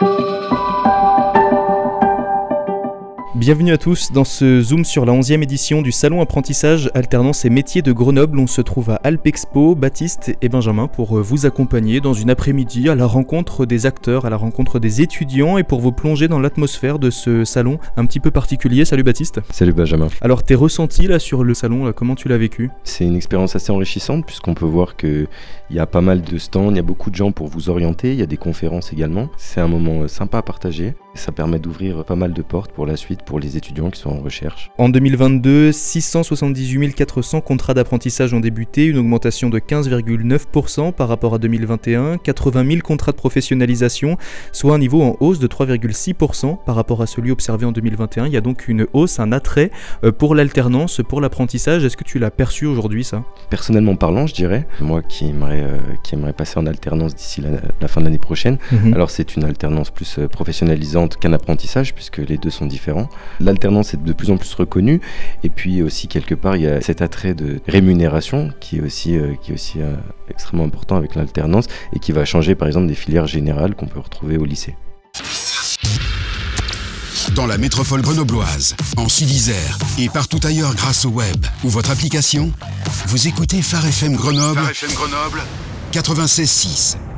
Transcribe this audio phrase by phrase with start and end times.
[0.00, 0.39] Thank you.
[3.40, 7.48] Bienvenue à tous dans ce Zoom sur la 11e édition du Salon Apprentissage Alternance et
[7.48, 8.38] Métiers de Grenoble.
[8.38, 12.90] On se trouve à Alpexpo, Baptiste et Benjamin pour euh, vous accompagner dans une après-midi
[12.90, 16.38] à la rencontre des acteurs, à la rencontre des étudiants et pour vous plonger dans
[16.38, 18.84] l'atmosphère de ce salon un petit peu particulier.
[18.84, 19.40] Salut Baptiste.
[19.48, 20.08] Salut Benjamin.
[20.20, 22.68] Alors tes ressentis là sur le salon, comment tu l'as vécu?
[22.84, 25.28] C'est une expérience assez enrichissante puisqu'on peut voir qu'il
[25.70, 28.12] y a pas mal de stands, il y a beaucoup de gens pour vous orienter,
[28.12, 29.30] il y a des conférences également.
[29.38, 30.92] C'est un moment euh, sympa à partager.
[31.14, 34.10] Ça permet d'ouvrir pas mal de portes pour la suite pour les étudiants qui sont
[34.10, 34.72] en recherche.
[34.76, 41.38] En 2022, 678 400 contrats d'apprentissage ont débuté, une augmentation de 15,9% par rapport à
[41.38, 44.16] 2021, 80 000 contrats de professionnalisation,
[44.50, 48.26] soit un niveau en hausse de 3,6% par rapport à celui observé en 2021.
[48.26, 49.70] Il y a donc une hausse, un attrait
[50.02, 51.84] euh, pour l'alternance, pour l'apprentissage.
[51.84, 53.22] Est-ce que tu l'as perçu aujourd'hui ça?
[53.48, 57.42] Personnellement parlant, je dirais, moi qui aimerais, euh, qui aimerais passer en alternance d'ici
[57.80, 58.92] la, fin de l'année prochaine, mhm.
[58.92, 63.08] alors c'est une alternance plus euh, professionnalisante qu'un apprentissage, puisque les deux sont différents.
[63.40, 65.00] L'alternance est de plus en plus reconnue,
[65.42, 69.16] et puis aussi quelque part, il y a cet attrait de rémunération qui est aussi,
[69.16, 69.94] euh, qui est aussi euh,
[70.28, 74.00] extrêmement important avec l'alternance, et qui va changer par exemple des filières générales qu'on peut
[74.00, 74.76] retrouver au lycée.
[77.34, 82.52] Dans la métropole grenobloise, en Sud-Isère et partout ailleurs grâce au web ou votre application,
[83.06, 85.40] vous écoutez Phare FM Grenoble, Phare FM Grenoble
[85.92, 87.09] 96.6.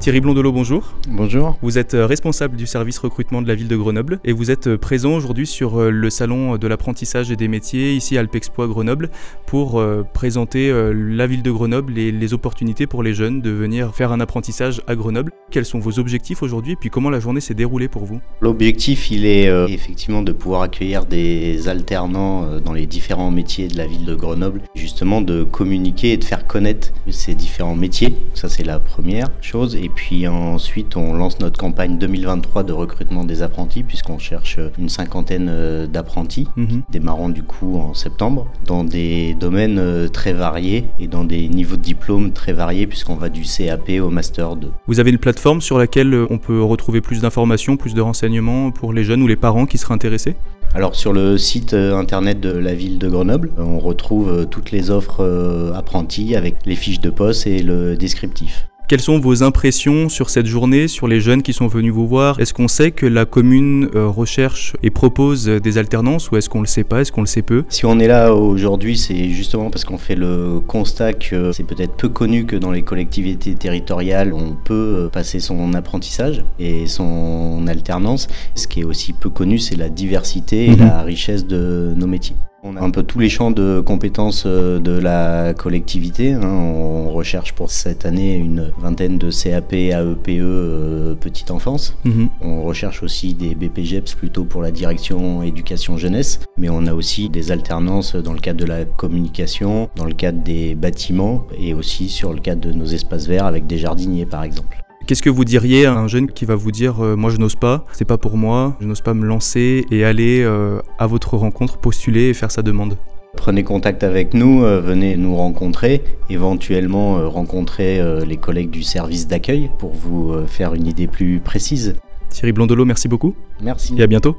[0.00, 0.94] Thierry Blondelot, bonjour.
[1.08, 1.58] Bonjour.
[1.60, 4.68] Vous êtes euh, responsable du service recrutement de la ville de Grenoble et vous êtes
[4.68, 8.68] euh, présent aujourd'hui sur euh, le salon de l'apprentissage et des métiers ici à Alpexpo
[8.68, 9.10] Grenoble
[9.46, 9.82] pour
[10.12, 14.20] présenter la ville de Grenoble et les opportunités pour les jeunes de venir faire un
[14.20, 15.32] apprentissage à Grenoble.
[15.50, 18.20] Quels sont vos objectifs aujourd'hui et puis comment la journée s'est déroulée pour vous?
[18.42, 23.86] L'objectif, il est effectivement de pouvoir accueillir des alternants dans les différents métiers de la
[23.86, 28.14] ville de Grenoble, justement de communiquer et de faire connaître ces différents métiers.
[28.34, 29.76] Ça, c'est la première chose.
[29.76, 34.88] Et puis ensuite, on lance notre campagne 2023 de recrutement des apprentis, puisqu'on cherche une
[34.88, 36.82] cinquantaine euh, d'apprentis, mhm.
[36.90, 41.76] démarrant du coup en septembre, dans des domaines euh, très variés et dans des niveaux
[41.76, 44.70] de diplôme très variés, puisqu'on va du CAP au Master 2.
[44.86, 48.70] Vous avez une plateforme sur laquelle euh, on peut retrouver plus d'informations, plus de renseignements
[48.70, 50.36] pour les jeunes ou les parents qui seraient intéressés?
[50.74, 55.72] Alors sur le site internet de la ville de Grenoble, on retrouve toutes les offres
[55.74, 58.68] apprentis avec les fiches de poste et le descriptif.
[58.88, 62.40] Quelles sont vos impressions sur cette journée, sur les jeunes qui sont venus vous voir?
[62.40, 66.62] Est-ce qu'on sait que la commune euh, recherche et propose des alternances ou est-ce qu'on
[66.62, 67.64] le sait pas Est-ce qu'on le sait peu?
[67.68, 71.96] Si on est là aujourd'hui, c'est justement parce qu'on fait le constat que c'est peut-être
[71.96, 77.66] peu connu que dans les collectivités territoriales, on peut euh, passer son apprentissage et son
[77.68, 78.26] alternance.
[78.54, 80.78] Ce qui est aussi peu connu, c'est la diversité et mhm.
[80.78, 82.36] la richesse de nos métiers.
[82.64, 86.32] On a un peu tous les champs de compétences euh, de la collectivité.
[86.32, 86.42] Hein.
[86.42, 91.96] On recherche pour cette année une vingtaine de CAP, AEPE, euh, petite enfance.
[92.04, 92.28] Mhm.
[92.40, 96.40] On recherche aussi des BPGEPS plutôt pour la direction éducation jeunesse.
[96.56, 100.42] Mais on a aussi des alternances dans le cadre de la communication, dans le cadre
[100.42, 104.42] des bâtiments et aussi sur le cadre de nos espaces verts avec des jardiniers par
[104.42, 104.78] exemple.
[105.08, 107.56] Qu'est-ce que vous diriez à un jeune qui va vous dire euh, moi je n'ose
[107.56, 111.38] pas, c'est pas pour moi, je n'ose pas me lancer et aller euh, à votre
[111.38, 112.98] rencontre, postuler et faire sa demande?
[113.34, 119.70] Prenez contact avec nous, euh, venez nous rencontrer, éventuellement rencontrer les collègues du service d'accueil
[119.78, 121.96] pour vous faire une idée plus précise.
[122.28, 123.34] Thierry Blondelot, merci beaucoup.
[123.62, 123.94] Merci.
[123.96, 124.36] Et à bientôt.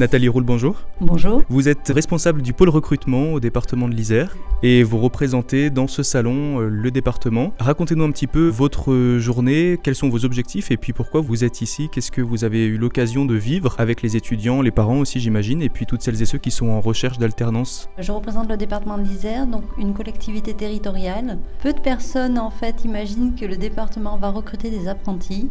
[0.00, 0.76] Nathalie Roule, bonjour.
[1.02, 1.42] Bonjour.
[1.50, 6.02] Vous êtes responsable du pôle recrutement au département de l'Isère et vous représentez dans ce
[6.02, 7.52] salon euh, le département.
[7.58, 11.60] Racontez-nous un petit peu votre journée, quels sont vos objectifs et puis pourquoi vous êtes
[11.60, 15.20] ici, qu'est-ce que vous avez eu l'occasion de vivre avec les étudiants, les parents aussi
[15.20, 17.90] j'imagine, et puis toutes celles et ceux qui sont en recherche d'alternance.
[17.98, 21.38] Je représente le département de l'Isère, donc une collectivité territoriale.
[21.62, 25.50] Peu de personnes en fait imaginent que le département va recruter des apprentis.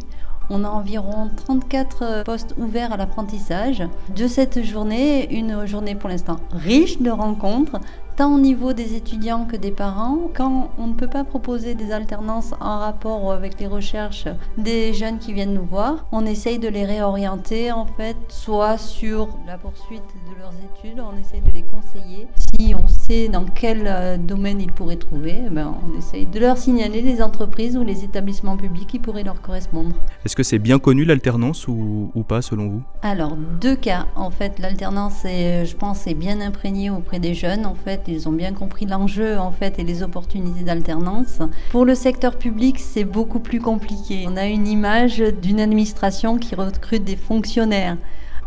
[0.52, 3.84] On a environ 34 euh, postes ouverts à l'apprentissage.
[4.16, 7.78] De cette journée, une journée pour l'instant riche de rencontres,
[8.20, 10.28] tant au niveau des étudiants que des parents.
[10.34, 14.28] Quand on ne peut pas proposer des alternances en rapport avec les recherches
[14.58, 19.38] des jeunes qui viennent nous voir, on essaye de les réorienter en fait, soit sur
[19.46, 22.28] la poursuite de leurs études, on essaye de les conseiller.
[22.36, 26.38] Si on sait dans quel euh, domaine ils pourraient trouver, eh ben, on essaye de
[26.40, 29.94] leur signaler les entreprises ou les établissements publics qui pourraient leur correspondre.
[30.26, 32.82] Est-ce que c'est bien connu l'alternance ou, ou, pas selon vous?
[33.00, 34.08] Alors, deux cas.
[34.14, 37.64] En fait, l'alternance, je pense, est bien imprégnée auprès des jeunes.
[37.64, 41.40] En fait, ils ont bien compris l'enjeu en fait et les opportunités d'alternance.
[41.70, 44.26] Pour le secteur public, c'est beaucoup plus compliqué.
[44.28, 47.96] On a une image d'une administration qui recrute des fonctionnaires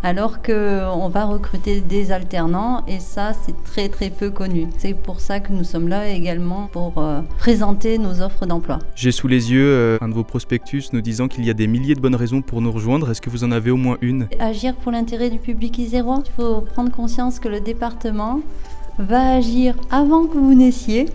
[0.04, 4.68] alors qu'on va recruter des alternants et ça c'est très très peu connu.
[4.78, 8.80] C'est pour ça que nous sommes là également pour euh, présenter nos offres d'emploi.
[8.96, 11.68] J'ai sous les yeux euh, un de vos prospectus nous disant qu'il y a des
[11.68, 13.10] milliers de bonnes raisons pour nous rejoindre.
[13.10, 14.28] Est-ce que vous en avez au moins une?
[14.40, 16.22] Agir pour l'intérêt du public isérois?
[16.26, 18.42] Il faut prendre conscience que le département
[18.98, 21.08] va agir avant que vous naissiez.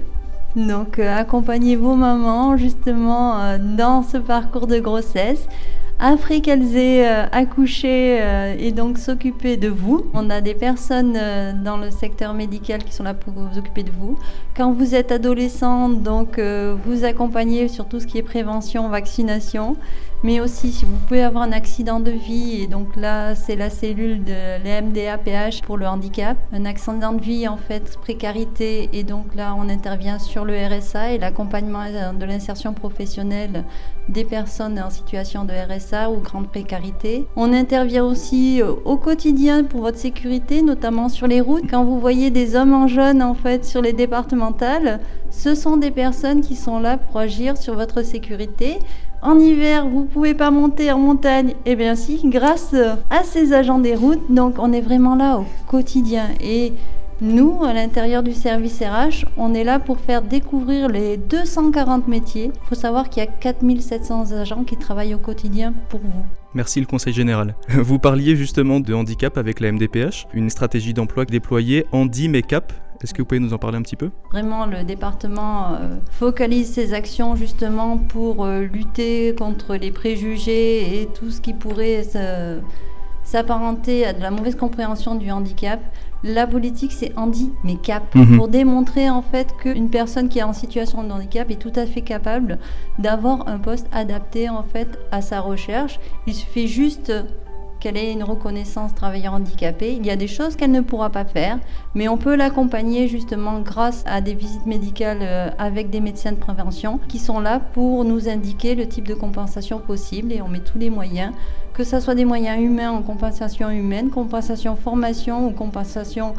[0.56, 5.46] Donc euh, accompagnez vos mamans justement dans ce parcours de grossesse
[5.98, 10.06] après qu'elles aient euh, accouché euh, et donc s'occuper de vous.
[10.14, 13.82] On a des personnes euh, dans le secteur médical qui sont là pour vous occuper
[13.82, 14.16] de vous.
[14.56, 19.76] Quand vous êtes adolescent, donc vous accompagnez sur tout ce qui est prévention, vaccination
[20.22, 23.70] mais aussi si vous pouvez avoir un accident de vie, et donc là c'est la
[23.70, 29.34] cellule de l'EMDAPH pour le handicap, un accident de vie en fait précarité, et donc
[29.34, 31.84] là on intervient sur le RSA et l'accompagnement
[32.18, 33.64] de l'insertion professionnelle
[34.08, 37.26] des personnes en situation de RSA ou grande précarité.
[37.36, 41.64] On intervient aussi euh, au quotidien pour votre sécurité, notamment sur les routes.
[41.68, 45.00] Quand vous voyez des hommes en jaune en fait sur les départementales,
[45.30, 48.78] ce sont des personnes qui sont là pour agir sur votre sécurité.
[49.20, 52.74] En hiver, vous pouvez pas monter en montagne Eh bien si, grâce
[53.10, 54.32] à ces agents des routes.
[54.32, 56.28] Donc on est vraiment là au quotidien.
[56.40, 56.72] Et
[57.20, 62.52] nous, à l'intérieur du service RH, on est là pour faire découvrir les 240 métiers.
[62.54, 66.24] Il faut savoir qu'il y a 4700 agents qui travaillent au quotidien pour vous.
[66.54, 67.54] Merci le Conseil général.
[67.68, 73.14] Vous parliez justement de handicap avec la MDPH, une stratégie d'emploi déployée Handi Make-up est-ce
[73.14, 74.10] que vous pouvez nous en parler un petit peu?
[74.32, 81.06] Vraiment, le département euh, focalise ses actions justement pour euh, lutter contre les préjugés et
[81.06, 82.02] tout ce qui pourrait
[83.30, 85.80] s'apparenter à de la mauvaise compréhension du handicap.
[86.24, 88.38] La politique, c'est handi, mais cap, mhm.
[88.38, 91.84] pour démontrer en fait qu'une personne qui est en situation de handicap est tout à
[91.84, 92.58] fait capable
[92.98, 96.00] d'avoir un poste adapté en fait à sa recherche.
[96.26, 97.12] Il suffit juste
[97.80, 99.92] qu'elle ait une reconnaissance travailleur handicapé.
[99.92, 101.58] Il y a des choses qu'elle ne pourra pas faire,
[101.94, 106.38] mais on peut l'accompagner justement grâce à des visites médicales euh, avec des médecins de
[106.38, 110.60] prévention qui sont là pour nous indiquer le type de compensation possible et on met
[110.60, 111.32] tous les moyens,
[111.78, 116.34] que ce soit des moyens humains en compensation humaine, compensation formation ou compensation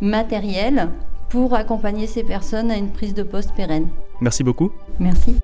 [0.00, 0.88] matérielle
[1.28, 3.88] pour accompagner ces personnes à une prise de poste pérenne.
[4.20, 4.70] Merci beaucoup.
[5.00, 5.34] Merci.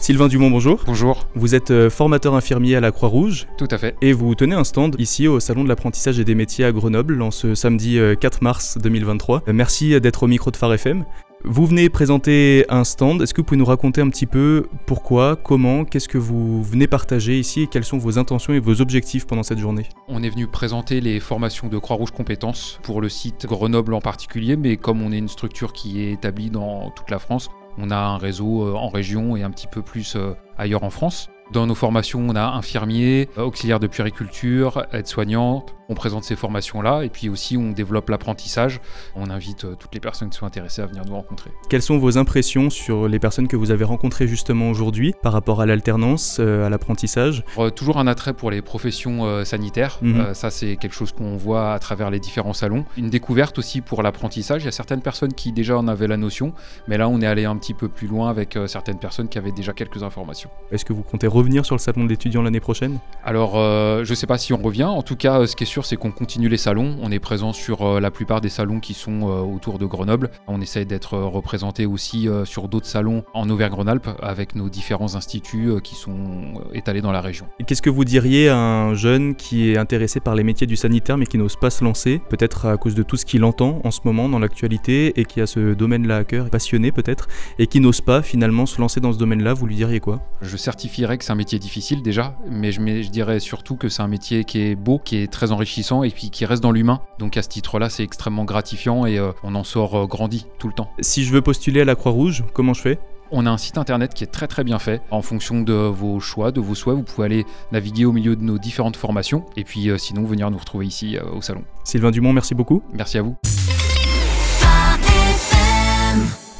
[0.00, 0.82] Sylvain Dumont, bonjour.
[0.84, 1.26] Bonjour.
[1.34, 3.46] Vous êtes euh, formateur infirmier à la Croix-Rouge.
[3.56, 3.94] Tout à fait.
[4.02, 7.22] Et vous tenez un stand ici au Salon de l'apprentissage et des métiers à Grenoble
[7.22, 9.44] en ce samedi 4 euh, mars 2023.
[9.48, 11.06] Euh, merci d'être au micro de Phare FM.
[11.44, 13.20] Vous venez présenter un stand.
[13.20, 16.86] Est-ce que vous pouvez nous raconter un petit peu pourquoi, comment, qu'est-ce que vous venez
[16.86, 19.88] partager ici et quelles sont vos intentions et vos objectifs pendant cette journée?
[20.06, 24.56] On est venu présenter les formations de Croix-Rouge Compétences pour le site Grenoble en particulier,
[24.56, 27.96] mais comme on est une structure qui est établie dans toute la France, on a
[27.96, 31.28] un réseau euh, en région et un petit peu plus euh, ailleurs en France.
[31.52, 37.10] Dans nos formations, on a infirmiers, auxiliaires de puériculture, aides-soignantes, on présente ces formations-là et
[37.10, 38.80] puis aussi on développe l'apprentissage.
[39.14, 41.50] On invite euh, toutes les personnes qui sont intéressées à venir nous rencontrer.
[41.68, 45.60] Quelles sont vos impressions sur les personnes que vous avez rencontrées justement aujourd'hui par rapport
[45.60, 47.44] à l'alternance, euh, à l'apprentissage?
[47.58, 49.98] Euh, Toujours un attrait pour les professions sanitaires.
[50.02, 50.34] Mhm.
[50.34, 52.84] ça, c'est quelque chose qu'on voit à travers les différents salons.
[52.96, 54.62] Une découverte aussi pour l'apprentissage.
[54.62, 56.54] Il y a certaines personnes qui déjà en avaient la notion,
[56.88, 59.52] mais là, on est allé un petit peu plus loin avec certaines personnes qui avaient
[59.52, 60.50] déjà quelques informations.
[60.70, 62.98] Est-ce que vous comptez revenir sur le salon de l'étudiant l'année prochaine?
[63.24, 64.84] Alors, je ne sais pas si on revient.
[64.84, 66.96] En tout cas, ce qui est sûr, c'est qu'on continue les salons.
[67.02, 70.30] On est présent sur euh, la plupart des salons qui sont euh, autour de Grenoble.
[70.46, 75.72] On essaye d'être euh, représenté aussi sur d'autres salons en Auvergne-Rhône-Alpes avec nos différents instituts
[75.82, 77.46] qui sont étalés dans la région.
[77.66, 81.16] Qu'est-ce que vous diriez à un jeune qui est intéressé par les métiers du sanitaire
[81.16, 83.90] mais qui n'ose pas se lancer, peut-être à cause de tout ce qu'il entend en
[83.90, 87.28] ce moment dans l'actualité et qui a ce domaine-là à cœur, passionné peut-être,
[87.58, 90.20] et qui n'ose pas finalement se lancer dans ce domaine-là, vous lui diriez quoi?
[90.40, 94.02] Je certifierais que c'est un métier difficile déjà, mais je, je dirais surtout que c'est
[94.02, 97.00] un métier qui est beau, qui est très enrichissant et puis qui reste dans l'humain.
[97.18, 100.68] Donc à ce titre-là, c'est extrêmement gratifiant et euh, on en sort euh, grandi tout
[100.68, 100.90] le temps.
[101.00, 102.98] Si je veux postuler à la Croix-Rouge, comment je fais?
[103.30, 105.00] On a un site internet qui est très très bien fait.
[105.10, 108.42] En fonction de vos choix, de vos souhaits, vous pouvez aller naviguer au milieu de
[108.42, 111.62] nos différentes formations et puis euh, sinon venir nous retrouver ici au salon.
[111.84, 112.82] Sylvain Dumont, merci beaucoup.
[112.92, 113.36] Merci à vous.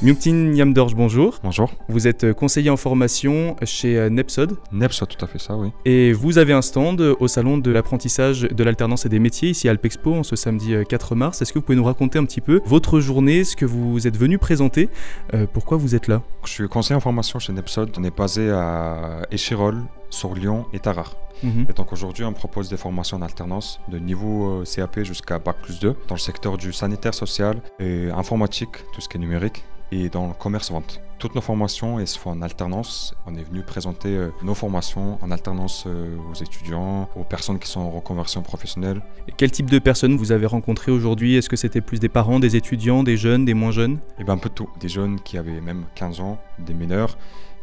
[0.02, 1.38] Myungtin Yamdorj, bonjour.
[1.44, 1.70] Bonjour.
[1.86, 4.56] Vous êtes euh, conseiller en formation chez euh, Nepsod.
[4.72, 5.70] Nepsod, tout à fait ça, oui.
[5.84, 9.68] Et vous avez un stand au salon de l'apprentissage de l'alternance et des métiers ici
[9.68, 11.40] à Alpexpo en ce samedi 4 euh, mars.
[11.40, 14.16] Est-ce que vous pouvez nous raconter un petit peu votre journée, ce que vous êtes
[14.16, 14.88] venu présenter,
[15.52, 16.22] pourquoi vous êtes là?
[16.44, 17.92] Je suis conseiller en formation chez Nepsod.
[17.96, 19.76] On est basé à Échirol,
[20.10, 21.14] sur Lyon et Tarare.
[21.44, 21.66] Mhm.
[21.70, 25.78] Et donc aujourd'hui, on propose des formations en alternance de niveau CAP jusqu'à Bac plus
[25.78, 30.08] 2 dans le secteur du sanitaire social et informatique, tout ce qui est numérique et
[30.08, 31.00] dans le commerce-vente.
[31.18, 33.14] Toutes nos formations elles se font en alternance.
[33.26, 37.68] On est venu présenter euh, nos formations en alternance euh, aux étudiants, aux personnes qui
[37.68, 39.02] sont en reconversion professionnelle.
[39.28, 41.36] Et quel type de personnes vous avez rencontrées aujourd'hui?
[41.36, 43.98] Est-ce que c'était plus des parents, des étudiants, des jeunes, des moins jeunes?
[44.18, 44.68] Eh bien un peu de tout.
[44.80, 47.16] Des jeunes qui avaient même 15 ans, des mineurs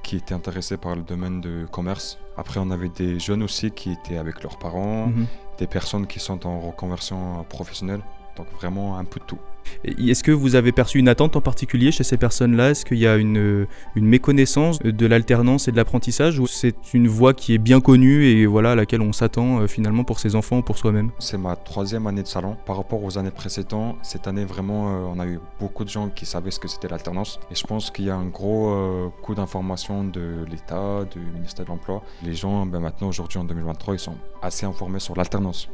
[0.03, 2.17] qui étaient intéressés par le domaine du commerce.
[2.38, 5.25] Après, on avait des jeunes aussi qui étaient avec leurs parents, mhm.
[5.57, 8.01] des personnes qui sont en reconversion professionnelle.
[8.38, 9.39] Donc vraiment un peu de tout.
[9.83, 12.71] Est-ce que vous avez perçu une attente en particulier chez ces personnes-là?
[12.71, 17.33] Est-ce qu'il y a une, méconnaissance de l'alternance et de l'apprentissage ou c'est une voie
[17.33, 20.59] qui est bien connue et voilà à laquelle on s'attend euh, finalement pour ses enfants
[20.59, 21.11] ou pour soi-même?
[21.19, 22.55] C'est ma troisième année de salon.
[22.65, 26.09] Par rapport aux années précédentes, cette année vraiment euh, on a eu beaucoup de gens
[26.09, 29.09] qui savaient ce que c'était l'alternance et je pense qu'il y a un gros euh,
[29.21, 32.03] coup d'information de l'État, du ministère de l'Emploi.
[32.23, 35.69] Les gens ben, maintenant aujourd'hui en 2023 ils sont assez informés sur l'alternance.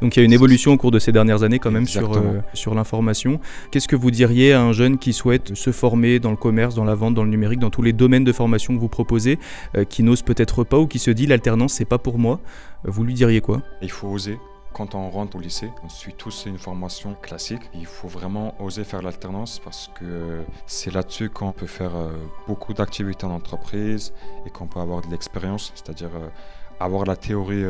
[0.00, 2.16] Donc il y a une évolution au cours de ces dernières années quand même sur,
[2.16, 3.40] euh, sur l'information.
[3.70, 6.84] Qu'est-ce que vous diriez à un jeune qui souhaite se former dans le commerce, dans
[6.84, 9.38] la vente, dans le numérique, dans tous les domaines de formation que vous proposez,
[9.76, 12.40] euh, qui n'ose peut-être pas ou qui se dit l'alternance c'est pas pour moi?
[12.84, 13.62] Vous lui diriez quoi?
[13.80, 14.38] Il faut oser.
[14.72, 17.60] Quand on rentre au lycée, on suit tous une formation classique.
[17.74, 22.10] Il faut vraiment oser faire l'alternance parce que c'est là-dessus qu'on peut faire euh,
[22.48, 24.14] beaucoup d'activités en entreprise
[24.46, 26.10] et qu'on peut avoir de l'expérience, c'est-à-dire
[26.80, 27.64] avoir la théorie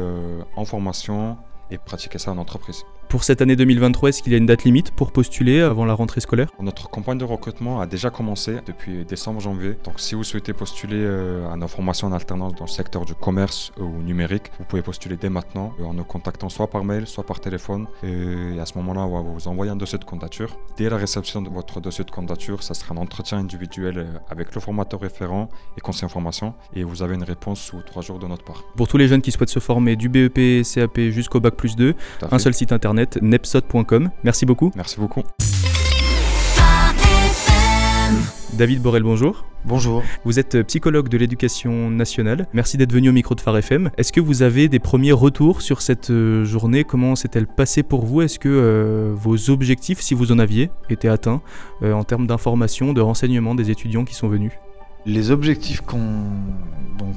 [0.56, 1.36] en formation,
[1.72, 2.84] et pratiquer ça en entreprise.
[3.12, 5.92] Pour cette année 2023, est-ce qu'il y a une date limite pour postuler avant la
[5.92, 6.48] rentrée scolaire?
[6.62, 9.76] Notre campagne de recrutement a déjà commencé depuis décembre-janvier.
[9.84, 13.14] Donc si vous souhaitez postuler euh, à nos formations en alternance dans le secteur du
[13.14, 17.06] commerce ou numérique, vous pouvez postuler dès maintenant euh, en nous contactant soit par mail,
[17.06, 17.86] soit par téléphone.
[18.02, 20.56] Et à ce moment-là, on va vous envoyer un dossier de candidature.
[20.78, 24.54] Dès la réception de votre dossier de candidature, ça sera un entretien individuel euh, avec
[24.54, 26.54] le formateur référent et conseiller en formation.
[26.74, 28.64] Et vous avez une réponse sous trois jours de notre part.
[28.74, 31.94] Pour tous les jeunes qui souhaitent se former du BEP, CAP jusqu'au Bac plus 2,
[32.30, 34.10] un seul site internet nepsot.com.
[34.24, 34.72] Merci beaucoup.
[34.76, 35.22] Merci beaucoup.
[38.54, 39.46] David Borel, bonjour.
[39.64, 40.02] Bonjour.
[40.24, 42.48] Vous êtes psychologue de l'éducation nationale.
[42.52, 43.90] Merci d'être venu au micro de Phare FM.
[43.96, 46.84] Est-ce que vous avez des premiers retours sur cette euh, journée?
[46.84, 48.20] Comment s'est-elle passée pour vous?
[48.20, 51.40] Est-ce que euh, vos objectifs, si vous en aviez, étaient atteints
[51.82, 54.52] euh, en termes d'information, de renseignement des étudiants qui sont venus?
[55.06, 56.26] Les objectifs qu'on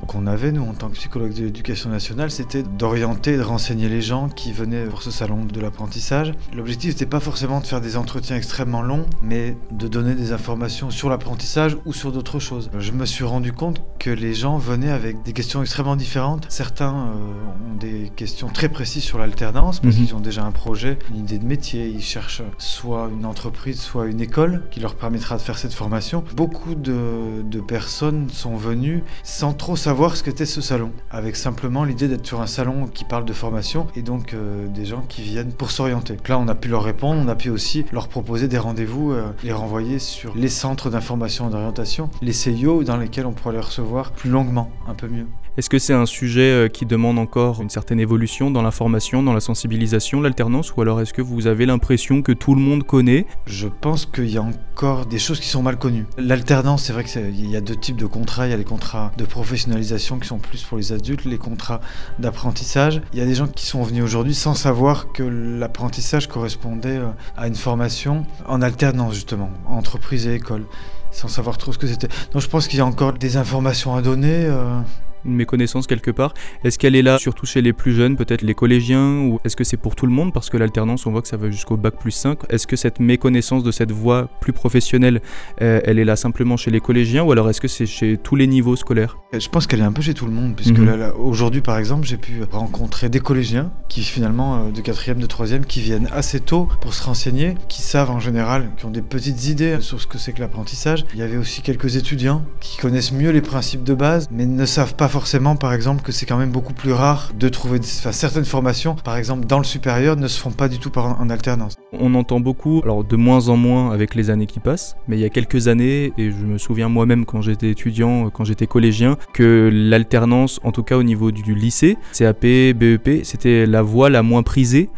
[0.07, 3.89] qu'on avait, nous, en tant que psychologue de l'éducation nationale, c'était d'orienter et de renseigner
[3.89, 6.33] les gens qui venaient pour ce salon de l'apprentissage.
[6.53, 10.89] L'objectif n'était pas forcément de faire des entretiens extrêmement longs, mais de donner des informations
[10.89, 12.69] sur l'apprentissage ou sur d'autres choses.
[12.77, 16.47] Je me suis rendu compte que les gens venaient avec des questions extrêmement différentes.
[16.49, 20.05] Certains euh, ont des questions très précises sur l'alternance, parce mhm.
[20.05, 24.07] qu'ils ont déjà un projet, une idée de métier, ils cherchent soit une entreprise, soit
[24.07, 26.23] une école qui leur permettra de faire cette formation.
[26.35, 31.35] Beaucoup de, de personnes personnes sont venues sans trop savoir ce qu'était ce salon, avec
[31.35, 35.03] simplement l'idée d'être sur un salon qui parle de formation et donc euh, des gens
[35.09, 36.15] qui viennent pour s'orienter.
[36.29, 39.29] Là, on a pu leur répondre, on a pu aussi leur proposer des rendez-vous, euh,
[39.43, 43.59] les renvoyer sur les centres d'information et d'orientation, les CIO dans lesquels on pourrait les
[43.59, 45.27] recevoir plus longuement, un peu mieux.
[45.57, 49.31] Est-ce que c'est un sujet euh, qui demande encore une certaine évolution dans l'information, dans
[49.31, 53.25] la sensibilisation, l'alternance, ou alors est-ce que vous avez l'impression que tout le monde connaît?
[53.45, 56.07] Je pense qu'il y a encore des choses qui sont mal connues.
[56.17, 58.47] L'alternance, c'est vrai qu'il y a deux types de contrats.
[58.47, 61.79] Il y a les contrats de professionnalisation qui sont plus pour les adultes, les contrats
[62.19, 63.01] d'apprentissage.
[63.13, 67.07] Il y a des gens qui sont venus aujourd'hui sans savoir que l'apprentissage correspondait euh,
[67.37, 70.65] à une formation en alternance justement, entreprise et école
[71.11, 72.09] sans savoir trop ce que c'était.
[72.33, 74.47] Donc je pense qu'il y a encore des informations à donner.
[74.47, 74.81] Euh,
[75.25, 76.33] une méconnaissance quelque part.
[76.63, 79.63] Est-ce qu'elle est là surtout chez les plus jeunes, peut-être les collégiens, ou est-ce que
[79.63, 80.33] c'est pour tout le monde?
[80.33, 82.39] Parce que l'alternance, on voit que ça va jusqu'au bac plus 5.
[82.49, 85.21] Est-ce que cette méconnaissance de cette voie plus professionnelle,
[85.61, 88.35] euh, elle est là simplement chez les collégiens, ou alors est-ce que c'est chez tous
[88.35, 89.17] les niveaux scolaires?
[89.37, 91.11] Je pense qu'elle est un peu chez tout le monde, puisque mhm.
[91.17, 95.65] aujourd'hui, par exemple, j'ai pu rencontrer des collégiens qui finalement, euh, de 4e, de 3e,
[95.65, 99.47] qui viennent assez tôt pour se renseigner, qui savent en général, qui ont des petites
[99.47, 101.05] idées sur ce que c'est que l'apprentissage.
[101.13, 104.65] Il y avait aussi quelques étudiants qui connaissent mieux les principes de base, mais ne
[104.65, 108.43] savent pas forcément, par exemple, que c'est quand même beaucoup plus rare de trouver certaines
[108.43, 111.75] formations, par exemple dans le supérieur, ne se font pas du tout par, en alternance.
[111.93, 115.21] On entend beaucoup, alors de moins en moins avec les années qui passent, mais il
[115.21, 119.15] y a quelques années, et je me souviens moi-même quand j'étais étudiant, quand j'étais collégien,
[119.31, 124.21] que l'alternance, en tout cas au niveau du lycée, CAP, BEP, c'était la voie la
[124.21, 124.89] moins prisée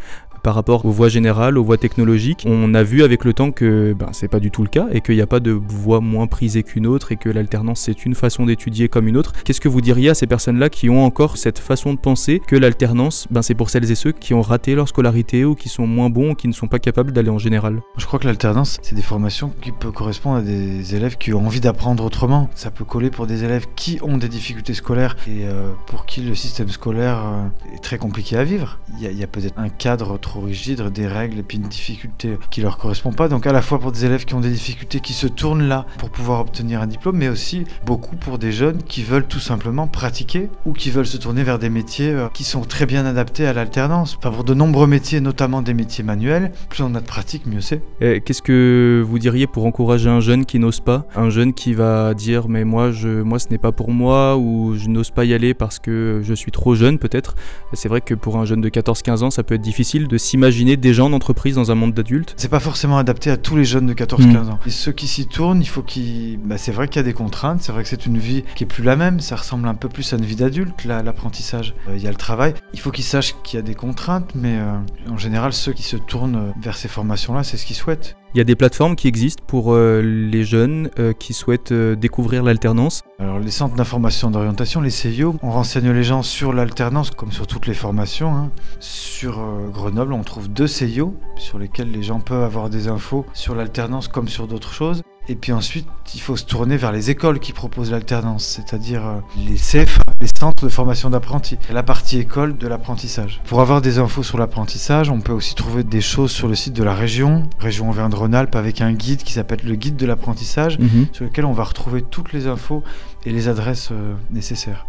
[0.42, 2.44] par rapport aux voies générales, aux voies technologiques.
[2.46, 5.00] On a vu avec le temps que ben, c'est pas du tout le cas et
[5.00, 8.14] qu'il n'y a pas de voie moins prisée qu'une autre et que l'alternance c'est une
[8.14, 9.32] façon d'étudier comme une autre.
[9.44, 12.56] Qu'est-ce que vous diriez à ces personnes-là qui ont encore cette façon de penser que
[12.56, 15.86] l'alternance, ben, c'est pour celles et ceux qui ont raté leur scolarité ou qui sont
[15.86, 17.80] moins bons ou qui ne sont pas capables d'aller en général?
[17.96, 21.46] Je crois que l'alternance, c'est des formations qui peuvent correspondre à des élèves qui ont
[21.46, 22.48] envie d'apprendre autrement.
[22.54, 26.20] Ça peut coller pour des élèves qui ont des difficultés scolaires et euh, pour qui
[26.20, 28.78] le système scolaire euh, est très compliqué à vivre.
[28.98, 32.38] Il y a, a peut-être un cadre trop rigide, des règles et puis une difficulté
[32.50, 33.28] qui leur correspond pas.
[33.28, 35.86] Donc à la fois pour des élèves qui ont des difficultés, qui se tournent là
[35.98, 39.86] pour pouvoir obtenir un diplôme, mais aussi beaucoup pour des jeunes qui veulent tout simplement
[39.86, 43.46] pratiquer ou qui veulent se tourner vers des métiers euh, qui sont très bien adaptés
[43.46, 44.16] à l'alternance.
[44.18, 47.60] Enfin, pour de nombreux métiers, notamment des métiers manuels, plus on a de pratique, mieux
[47.60, 47.82] c'est.
[48.00, 51.06] Qu'est-ce que vous diriez pour encourager un jeune qui n'ose pas?
[51.16, 54.74] Un jeune qui va dire mais moi, je, moi ce n'est pas pour moi ou
[54.76, 57.34] je n'ose pas y aller parce que je suis trop jeune peut-être?
[57.72, 60.76] C'est vrai que pour un jeune de 14-15 ans, ça peut être difficile de s'imaginer
[60.76, 62.34] déjà en entreprise dans un monde d'adultes.
[62.36, 64.50] C'est pas forcément adapté à tous les jeunes de 14-15 hmm.
[64.50, 64.58] ans.
[64.66, 66.38] Et ceux qui s'y tournent, il faut qu'ils...
[66.38, 68.64] Bah, c'est vrai qu'il y a des contraintes, c'est vrai que c'est une vie qui
[68.64, 71.74] est plus la même, ça ressemble un peu plus à une vie d'adulte, l'apprentissage.
[71.88, 72.54] Euh, il y a le travail.
[72.72, 74.78] Il faut qu'ils sachent qu'il y a des contraintes, mais euh,
[75.10, 78.16] en général, ceux qui se tournent vers ces formations-là, c'est ce qu'ils souhaitent.
[78.34, 81.96] Il y a des plateformes qui existent pour euh, les jeunes euh, qui souhaitent euh,
[81.96, 83.02] découvrir l'alternance.
[83.18, 87.46] Alors les centres d'information d'orientation, les CIO, on renseigne les gens sur l'alternance comme sur
[87.46, 88.34] toutes les formations.
[88.34, 88.50] Hein.
[88.80, 89.42] Sur
[89.72, 94.08] Grenoble, on trouve deux CIO sur lesquels les gens peuvent avoir des infos sur l'alternance
[94.08, 95.02] comme sur d'autres choses.
[95.30, 99.56] Et puis ensuite, il faut se tourner vers les écoles qui proposent l'alternance, c'est-à-dire les
[99.56, 103.40] CFA, les centres de formation d'apprentis, la partie école de l'apprentissage.
[103.46, 106.74] Pour avoir des infos sur l'apprentissage, on peut aussi trouver des choses sur le site
[106.74, 111.06] de la région, région Auvergne-Rhône-Alpes, avec un guide qui s'appelle le guide de l'apprentissage, mhm.
[111.12, 112.82] sur lequel on va retrouver toutes les infos
[113.24, 114.86] et les adresses euh, nécessaires.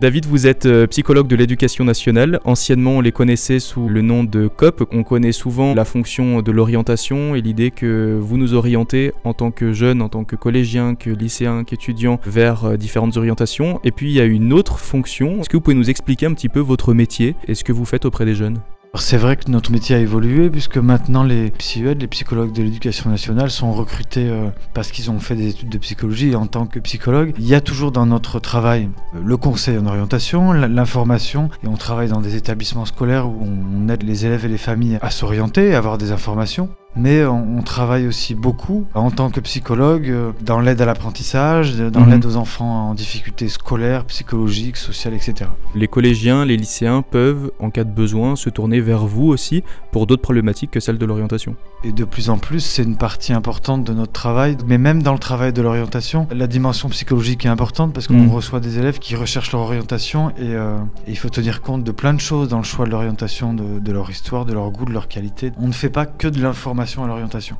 [0.00, 2.40] David, vous êtes euh, psychologue de l'éducation nationale.
[2.44, 4.88] Anciennement, on les connaissait sous le nom de COP.
[4.90, 9.52] On connaît souvent la fonction de l'orientation et l'idée que vous nous orientez en tant
[9.52, 13.78] que jeune, en tant que collégien, que lycéen, qu'étudiant vers euh, différentes orientations.
[13.84, 15.40] Et puis, il y a une autre fonction.
[15.40, 17.84] Est-ce que vous pouvez nous expliquer un petit peu votre métier et ce que vous
[17.84, 18.58] faites auprès des jeunes?
[18.96, 23.10] C'est vrai que notre métier a évolué puisque maintenant les psychologues, les psychologues de l'éducation
[23.10, 26.30] nationale sont recrutés euh, parce qu'ils ont fait des études de psychologie.
[26.30, 29.78] Et en tant que psychologue, il y a toujours dans notre travail euh, le conseil
[29.78, 31.50] en orientation, l'information.
[31.64, 34.98] Et on travaille dans des établissements scolaires où on aide les élèves et les familles
[35.02, 40.08] à s'orienter, à avoir des informations mais on, travaille aussi beaucoup en tant que psychologue
[40.10, 42.10] euh, dans l'aide à l'apprentissage, dans mhm.
[42.10, 45.50] l'aide aux enfants en difficulté scolaire, psychologique, sociale, etc.
[45.74, 50.06] Les collégiens, les lycéens peuvent, en cas de besoin, se tourner vers vous aussi pour
[50.06, 51.56] d'autres problématiques que celles de l'orientation.
[51.84, 55.12] Et de plus en plus, c'est une partie importante de notre travail, mais même dans
[55.12, 58.30] le travail de l'orientation, la dimension psychologique est importante parce qu'on mhm.
[58.30, 62.12] reçoit des élèves qui recherchent leur orientation euh, et, il faut tenir compte de plein
[62.12, 64.92] de choses dans le choix de l'orientation, de, de leur histoire, de leur goût, de
[64.92, 65.52] leur qualité.
[65.58, 67.56] On ne fait pas que de l'information à l'orientation.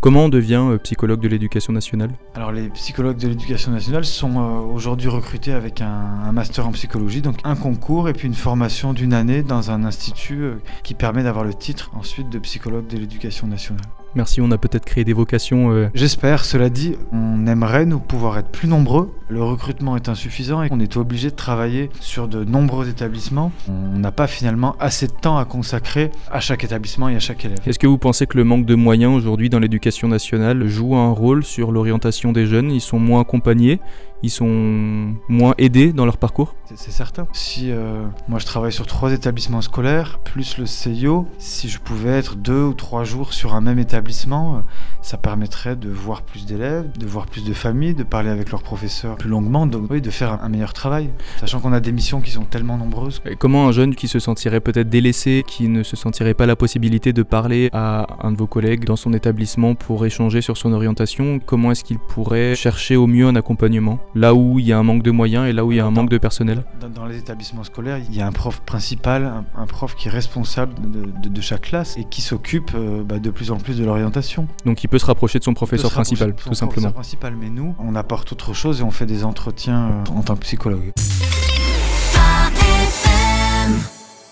[0.00, 2.10] Comment on devient euh, psychologue de l'éducation nationale?
[2.34, 7.22] Alors les psychologues de l'éducation nationale sont euh, aujourd'hui recrutés avec un, master en psychologie,
[7.22, 11.22] donc un concours et puis une formation d'une année dans un institut euh, qui permet
[11.22, 13.86] d'avoir le titre ensuite de psychologue de l'éducation nationale.
[14.14, 15.72] Merci, on a peut-être créé des vocations.
[15.72, 19.12] Euh, J'espère, cela dit, on aimerait nous pouvoir être plus nombreux.
[19.28, 23.50] Le recrutement est insuffisant et on est obligé de travailler sur de nombreux établissements.
[23.68, 27.44] On n'a pas finalement assez de temps à consacrer à chaque établissement et à chaque
[27.44, 27.58] élève.
[27.66, 31.10] Est-ce que vous pensez que le manque de moyens aujourd'hui dans l'éducation nationale joue un
[31.10, 32.70] rôle sur l'orientation des jeunes?
[32.70, 33.80] Ils sont moins accompagnés
[34.24, 37.26] ils sont moins aidés dans leur parcours C'est certain.
[37.34, 42.10] Si euh, moi je travaille sur trois établissements scolaires, plus le CIO, si je pouvais
[42.10, 44.58] être deux ou trois jours sur un même établissement, euh,
[45.02, 48.62] ça permettrait de voir plus d'élèves, de voir plus de familles, de parler avec leurs
[48.62, 52.22] professeurs plus longuement, donc oui, de faire un meilleur travail, sachant qu'on a des missions
[52.22, 53.20] qui sont tellement nombreuses.
[53.26, 56.56] Et comment un jeune qui se sentirait peut-être délaissé, qui ne se sentirait pas la
[56.56, 60.72] possibilité de parler à un de vos collègues dans son établissement pour échanger sur son
[60.72, 63.98] orientation, comment est-ce qu'il pourrait chercher au mieux un accompagnement?
[64.14, 65.86] Là où il y a un manque de moyens et là où il y a
[65.86, 69.66] un manque de personnel dans, les établissements scolaires, il y a un prof principal, un,
[69.66, 73.58] prof qui est responsable de, chaque classe et qui s'occupe euh, bah, de plus en
[73.58, 74.46] plus de l'orientation.
[74.64, 76.90] Donc il peut se rapprocher de son professeur principal, tout simplement.
[76.92, 80.34] principal, mais nous, on apporte autre chose et on fait des entretiens euh, en tant
[80.34, 80.92] que psychologue.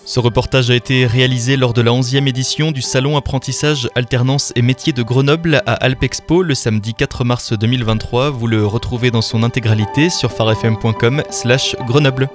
[0.05, 4.61] Ce reportage a été réalisé lors de la 11e édition du Salon Apprentissage, Alternance et
[4.61, 8.29] Métiers de Grenoble à Alpexpo le samedi 4 mars 2023.
[8.31, 12.29] Vous le retrouvez dans son intégralité sur farfm.com/grenoble.